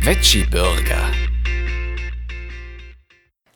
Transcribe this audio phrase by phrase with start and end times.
[0.00, 1.10] Veggie Burger.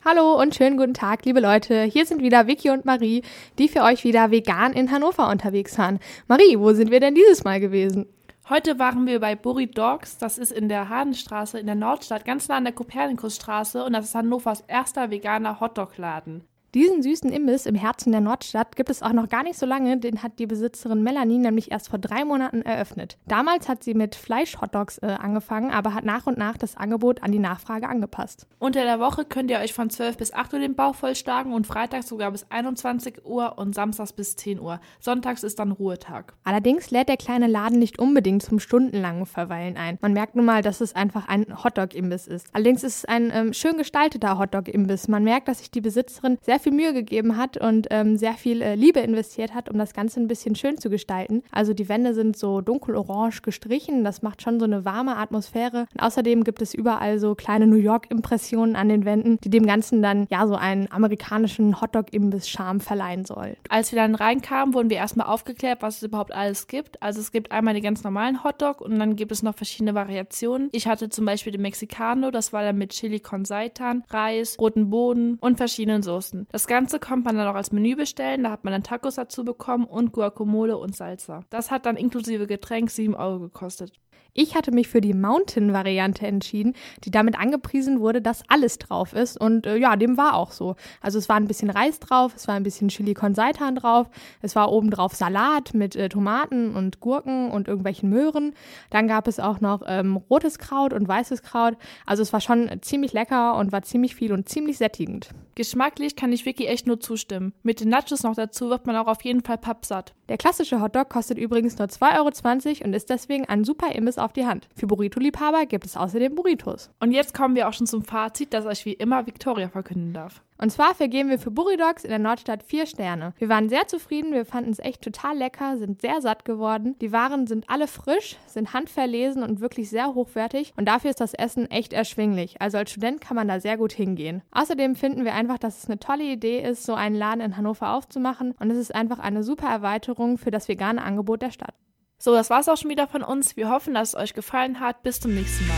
[0.04, 1.84] Hallo und schönen guten Tag, liebe Leute.
[1.84, 3.22] Hier sind wieder Vicky und Marie,
[3.58, 6.00] die für euch wieder vegan in Hannover unterwegs waren.
[6.28, 8.04] Marie, wo sind wir denn dieses Mal gewesen?
[8.50, 12.46] Heute waren wir bei Burri Dogs, das ist in der Hadenstraße in der Nordstadt, ganz
[12.48, 16.44] nah an der Kopernikusstraße und das ist Hannovers erster veganer Hotdog-Laden.
[16.76, 19.96] Diesen süßen Imbiss im Herzen der Nordstadt gibt es auch noch gar nicht so lange,
[19.96, 23.16] den hat die Besitzerin Melanie nämlich erst vor drei Monaten eröffnet.
[23.26, 27.32] Damals hat sie mit Fleisch-Hotdogs äh, angefangen, aber hat nach und nach das Angebot an
[27.32, 28.46] die Nachfrage angepasst.
[28.58, 31.66] Unter der Woche könnt ihr euch von 12 bis 8 Uhr den Bauch vollschlagen und
[31.66, 34.78] freitags sogar bis 21 Uhr und samstags bis 10 Uhr.
[35.00, 36.34] Sonntags ist dann Ruhetag.
[36.44, 39.96] Allerdings lädt der kleine Laden nicht unbedingt zum stundenlangen Verweilen ein.
[40.02, 42.48] Man merkt nun mal, dass es einfach ein Hotdog-Imbiss ist.
[42.52, 45.08] Allerdings ist es ein ähm, schön gestalteter Hotdog-Imbiss.
[45.08, 48.62] Man merkt, dass sich die Besitzerin sehr viel Mühe gegeben hat und ähm, sehr viel
[48.62, 51.42] äh, Liebe investiert hat, um das Ganze ein bisschen schön zu gestalten.
[51.50, 55.86] Also die Wände sind so dunkelorange gestrichen, das macht schon so eine warme Atmosphäre.
[55.94, 60.02] Und außerdem gibt es überall so kleine New York-Impressionen an den Wänden, die dem Ganzen
[60.02, 63.56] dann ja so einen amerikanischen Hotdog-Imbiss-Charme verleihen soll.
[63.68, 67.02] Als wir dann reinkamen, wurden wir erstmal aufgeklärt, was es überhaupt alles gibt.
[67.02, 70.68] Also es gibt einmal den ganz normalen Hotdog und dann gibt es noch verschiedene Variationen.
[70.72, 74.90] Ich hatte zum Beispiel den Mexicano, das war dann mit Chili con Seitan, Reis, roten
[74.90, 76.45] Boden und verschiedenen Soßen.
[76.50, 78.44] Das Ganze konnte man dann auch als Menü bestellen.
[78.44, 81.44] Da hat man dann Tacos dazu bekommen und Guacamole und Salsa.
[81.50, 83.92] Das hat dann inklusive Getränk 7 Euro gekostet.
[84.38, 89.40] Ich hatte mich für die Mountain-Variante entschieden, die damit angepriesen wurde, dass alles drauf ist.
[89.40, 90.76] Und äh, ja, dem war auch so.
[91.00, 94.10] Also es war ein bisschen Reis drauf, es war ein bisschen Chili con Seitan drauf,
[94.42, 98.52] es war obendrauf Salat mit äh, Tomaten und Gurken und irgendwelchen Möhren.
[98.90, 101.78] Dann gab es auch noch ähm, rotes Kraut und weißes Kraut.
[102.04, 105.30] Also es war schon ziemlich lecker und war ziemlich viel und ziemlich sättigend.
[105.54, 107.54] Geschmacklich kann ich Vicky echt nur zustimmen.
[107.62, 110.14] Mit den Nachos noch dazu wird man auch auf jeden Fall pappsatt.
[110.28, 114.32] Der klassische Hotdog kostet übrigens nur 2,20 Euro und ist deswegen ein super Imbiss auf
[114.32, 114.68] die Hand.
[114.76, 116.90] Für Burrito-Liebhaber gibt es außerdem Burritos.
[117.00, 120.42] Und jetzt kommen wir auch schon zum Fazit, das euch wie immer Victoria verkünden darf.
[120.58, 123.34] Und zwar vergeben wir für Burridogs in der Nordstadt vier Sterne.
[123.36, 126.94] Wir waren sehr zufrieden, wir fanden es echt total lecker, sind sehr satt geworden.
[127.00, 130.72] Die Waren sind alle frisch, sind handverlesen und wirklich sehr hochwertig.
[130.76, 132.62] Und dafür ist das Essen echt erschwinglich.
[132.62, 134.42] Also als Student kann man da sehr gut hingehen.
[134.52, 137.92] Außerdem finden wir einfach, dass es eine tolle Idee ist, so einen Laden in Hannover
[137.92, 138.54] aufzumachen.
[138.60, 141.74] Und es ist einfach eine super Erweiterung für das vegane Angebot der Stadt.
[142.18, 143.56] So, das war's auch schon wieder von uns.
[143.56, 145.02] Wir hoffen, dass es euch gefallen hat.
[145.02, 145.76] Bis zum nächsten Mal.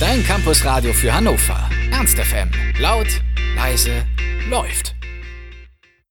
[0.00, 1.68] Dein Campusradio für Hannover.
[1.90, 2.50] Ernst FM.
[2.80, 3.08] Laut,
[3.56, 4.06] leise,
[4.48, 4.97] läuft.